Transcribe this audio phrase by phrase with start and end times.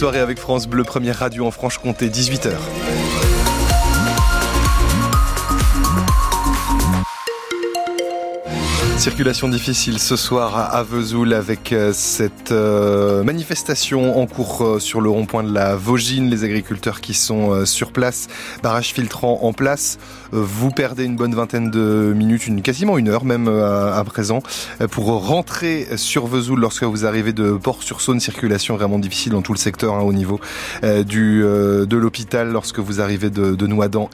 [0.00, 2.52] Soirée avec France Bleu, première radio en Franche-Comté, 18h.
[8.98, 15.00] Circulation difficile ce soir à Vesoul avec euh, cette euh, manifestation en cours euh, sur
[15.00, 16.28] le rond-point de la Vaugine.
[16.28, 18.26] Les agriculteurs qui sont sur place,
[18.60, 19.98] barrage filtrant en place.
[20.32, 24.42] Vous perdez une bonne vingtaine de minutes, une, quasiment une heure même à, présent,
[24.90, 28.20] pour rentrer sur Vesoul lorsque vous arrivez de Port-sur-Saône.
[28.20, 30.40] Circulation vraiment difficile dans tout le secteur hein, au niveau
[30.82, 33.66] du, de l'hôpital lorsque vous arrivez de, de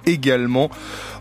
[0.07, 0.71] également.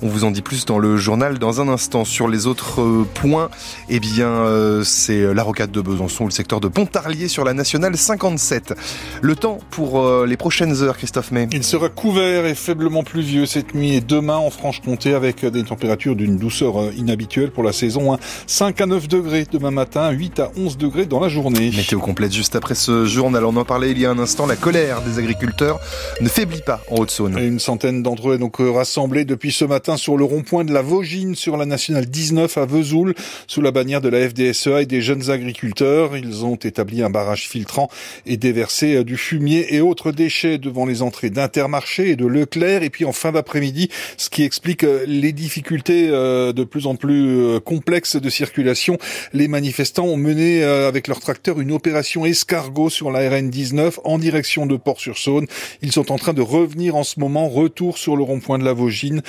[0.01, 2.05] On vous en dit plus dans le journal dans un instant.
[2.05, 3.49] Sur les autres points,
[3.89, 7.95] eh bien, euh, c'est la rocade de Besançon, le secteur de Pontarlier sur la nationale
[7.95, 8.73] 57.
[9.21, 11.47] Le temps pour euh, les prochaines heures, Christophe May.
[11.51, 14.49] Il sera couvert et faiblement pluvieux cette nuit et demain en
[14.83, 18.17] Franche-Comté avec des températures d'une douceur euh, inhabituelle pour la saison.
[18.47, 18.83] 5 hein.
[18.83, 21.71] à 9 degrés demain matin, 8 à 11 degrés dans la journée.
[21.75, 23.45] Météo complète juste après ce journal.
[23.45, 24.45] On en parlait il y a un instant.
[24.45, 25.79] La colère des agriculteurs
[26.21, 27.37] ne faiblit pas en Haute-Saône.
[27.39, 30.81] Une centaine d'entre eux est donc rassemblés depuis ce matin sur le rond-point de la
[30.81, 33.13] Vaugine sur la nationale 19 à Vesoul
[33.47, 36.17] sous la bannière de la FDSEA et des jeunes agriculteurs.
[36.17, 37.89] Ils ont établi un barrage filtrant
[38.25, 42.83] et déversé euh, du fumier et autres déchets devant les entrées d'Intermarché et de Leclerc.
[42.83, 46.95] Et puis en fin d'après-midi, ce qui explique euh, les difficultés euh, de plus en
[46.95, 48.97] plus complexes de circulation,
[49.33, 54.17] les manifestants ont mené avec leur tracteur une opération escargot sur la RN 19 en
[54.17, 55.45] direction de Port-sur-Saône.
[55.81, 58.73] Ils sont en train de revenir en ce moment, retour sur le rond-point de la
[58.73, 59.21] Vaugine.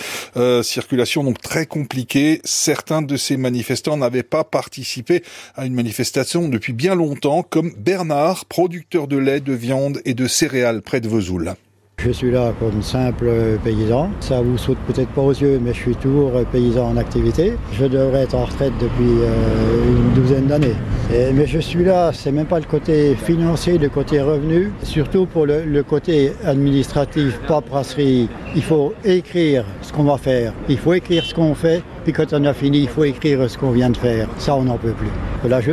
[0.62, 2.40] circulation donc très compliquée.
[2.44, 5.22] Certains de ces manifestants n'avaient pas participé
[5.56, 10.26] à une manifestation depuis bien longtemps, comme Bernard, producteur de lait, de viande et de
[10.26, 11.54] céréales près de Vesoul.
[12.05, 13.30] Je suis là comme simple
[13.64, 14.10] paysan.
[14.20, 17.55] Ça vous saute peut-être pas aux yeux, mais je suis toujours paysan en activité.
[17.72, 20.77] Je devrais être en retraite depuis euh, une douzaine d'années.
[21.10, 25.46] Mais je suis là, c'est même pas le côté financier, le côté revenu, surtout pour
[25.46, 28.28] le, côté administratif, paperasserie.
[28.56, 32.34] Il faut écrire ce qu'on va faire, il faut écrire ce qu'on fait puis quand
[32.34, 34.28] on a fini, il faut écrire ce qu'on vient de faire.
[34.36, 35.08] Ça, on n'en peut plus.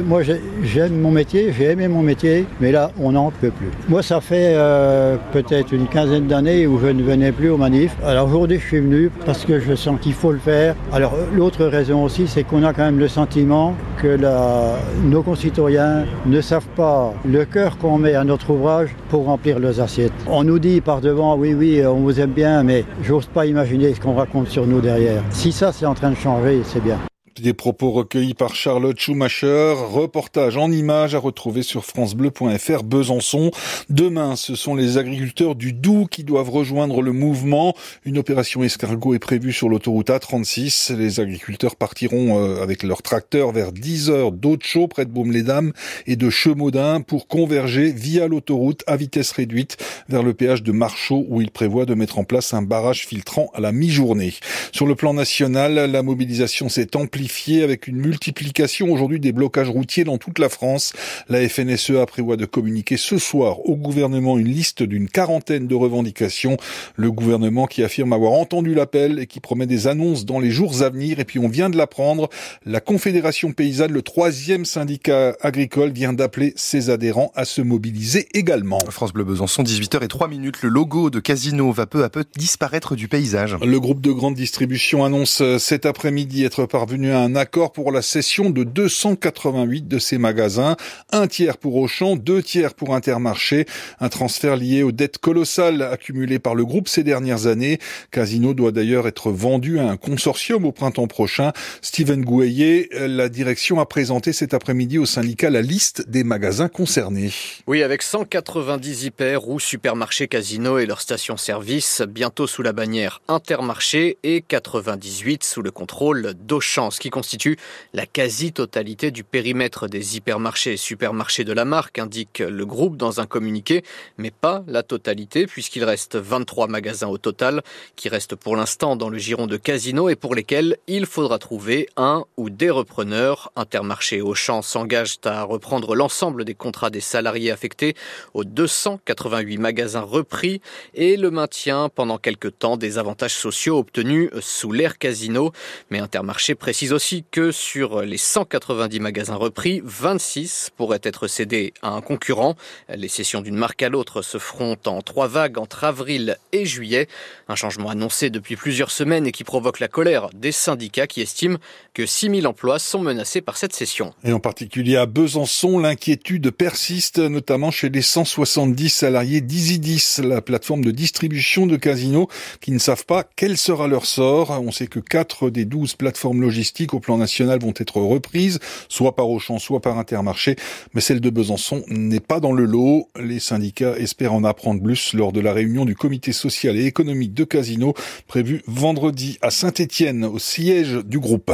[0.02, 0.22] Moi,
[0.64, 3.68] j'aime mon métier, j'ai aimé mon métier, mais là, on n'en peut plus.
[3.90, 7.96] Moi, ça fait euh, peut-être une quinzaine d'années où je ne venais plus aux manifs.
[8.06, 10.76] Alors aujourd'hui, je suis venu parce que je sens qu'il faut le faire.
[10.94, 16.06] Alors l'autre raison aussi, c'est qu'on a quand même le sentiment que la, nos concitoyens
[16.26, 20.14] ne savent pas le cœur qu'on met à notre ouvrage pour remplir leurs assiettes.
[20.28, 23.94] On nous dit par devant, oui, oui, on vous aime bien, mais j'ose pas imaginer
[23.94, 25.24] ce qu'on raconte sur nous derrière.
[25.32, 26.98] Si ça, c'est en train de changer, c'est bien.
[27.40, 33.52] Des propos recueillis par Charlotte Schumacher, reportage en images à retrouver sur francebleu.fr Besançon.
[33.90, 37.74] Demain, ce sont les agriculteurs du Doubs qui doivent rejoindre le mouvement.
[38.04, 40.94] Une opération escargot est prévue sur l'autoroute A36.
[40.94, 45.72] Les agriculteurs partiront euh, avec leurs tracteurs vers 10 heures d'Aude-Chaud près de Baume-les-Dames
[46.08, 49.78] et de Chemaudin pour converger via l'autoroute à vitesse réduite
[50.10, 53.50] vers le péage de Marchaux où ils prévoient de mettre en place un barrage filtrant
[53.54, 54.34] à la mi-journée.
[54.74, 57.21] Sur le plan national, la mobilisation s'est amplifiée
[57.62, 60.94] avec une multiplication aujourd'hui des blocages routiers dans toute la France.
[61.30, 66.58] La FNSEA prévoit de communiquer ce soir au gouvernement une liste d'une quarantaine de revendications.
[66.96, 70.82] Le gouvernement qui affirme avoir entendu l'appel et qui promet des annonces dans les jours
[70.82, 71.20] à venir.
[71.20, 72.30] Et puis on vient de l'apprendre,
[72.66, 78.80] la Confédération paysanne, le troisième syndicat agricole, vient d'appeler ses adhérents à se mobiliser également.
[78.90, 80.62] France Bleu Besançon, 18h et 3 minutes.
[80.64, 83.58] Le logo de Casino va peu à peu disparaître du paysage.
[83.64, 88.50] Le groupe de grande distribution annonce cet après-midi être parvenu un accord pour la cession
[88.50, 90.76] de 288 de ces magasins,
[91.12, 93.66] un tiers pour Auchan, deux tiers pour Intermarché,
[94.00, 97.80] un transfert lié aux dettes colossales accumulées par le groupe ces dernières années.
[98.12, 101.52] Casino doit d'ailleurs être vendu à un consortium au printemps prochain.
[101.82, 107.32] Steven Gouaillet, la direction a présenté cet après-midi au syndicat la liste des magasins concernés.
[107.68, 114.18] Oui, avec 190 hyper ou supermarchés Casino et leurs stations-service, bientôt sous la bannière Intermarché
[114.24, 117.58] et 98 sous le contrôle d'Auchan qui constitue
[117.94, 123.20] la quasi-totalité du périmètre des hypermarchés et supermarchés de la marque, indique le groupe dans
[123.20, 123.84] un communiqué,
[124.18, 127.64] mais pas la totalité, puisqu'il reste 23 magasins au total,
[127.96, 131.90] qui restent pour l'instant dans le giron de Casino et pour lesquels il faudra trouver
[131.98, 133.52] un ou des repreneurs.
[133.56, 137.96] Intermarché Auchan s'engagent à reprendre l'ensemble des contrats des salariés affectés
[138.36, 140.62] aux 288 magasins repris
[140.94, 145.52] et le maintien pendant quelques temps des avantages sociaux obtenus sous l'ère Casino.
[145.90, 151.90] Mais Intermarché précise aussi que sur les 190 magasins repris, 26 pourraient être cédés à
[151.90, 152.56] un concurrent.
[152.94, 157.08] Les cessions d'une marque à l'autre se feront en trois vagues entre avril et juillet.
[157.48, 161.58] Un changement annoncé depuis plusieurs semaines et qui provoque la colère des syndicats qui estiment
[161.94, 164.14] que 6000 emplois sont menacés par cette cession.
[164.24, 170.84] Et en particulier à Besançon, l'inquiétude persiste, notamment chez les 170 salariés d'Isidis, la plateforme
[170.84, 172.28] de distribution de casinos,
[172.60, 174.52] qui ne savent pas quel sera leur sort.
[174.62, 179.16] On sait que 4 des 12 plateformes logistiques au plan national vont être reprises, soit
[179.16, 180.56] par Auchan, soit par Intermarché,
[180.94, 183.08] mais celle de Besançon n'est pas dans le lot.
[183.20, 187.34] Les syndicats espèrent en apprendre plus lors de la réunion du comité social et économique
[187.34, 187.94] de Casino
[188.28, 191.52] prévue vendredi à Saint-Étienne au siège du groupe.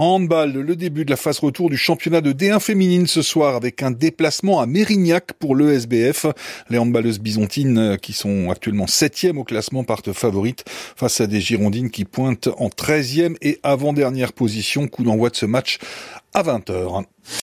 [0.00, 3.82] Handball, le début de la phase retour du championnat de D1 féminine ce soir avec
[3.82, 6.24] un déplacement à Mérignac pour l'ESBF.
[6.70, 10.64] Les handballeuses byzantines euh, qui sont actuellement septième au classement partent favorites
[10.96, 14.88] face à des girondines qui pointent en 13e et avant-dernière position.
[14.88, 15.78] Coup d'envoi de ce match
[16.32, 17.04] à 20h.